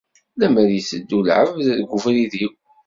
Lemmer 0.39 0.65
i 0.71 0.75
itteddu 0.79 1.19
lεebd 1.27 1.65
deg 1.77 1.89
ubrid-iw! 1.95 2.53